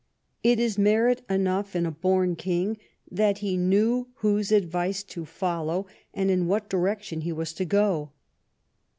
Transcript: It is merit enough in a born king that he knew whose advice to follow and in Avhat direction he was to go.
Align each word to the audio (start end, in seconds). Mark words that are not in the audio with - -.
It 0.41 0.59
is 0.59 0.79
merit 0.79 1.21
enough 1.29 1.75
in 1.75 1.85
a 1.85 1.91
born 1.91 2.35
king 2.35 2.79
that 3.11 3.37
he 3.37 3.55
knew 3.55 4.07
whose 4.15 4.51
advice 4.51 5.03
to 5.03 5.25
follow 5.25 5.85
and 6.11 6.31
in 6.31 6.47
Avhat 6.47 6.69
direction 6.69 7.21
he 7.21 7.31
was 7.31 7.53
to 7.53 7.65
go. 7.65 8.09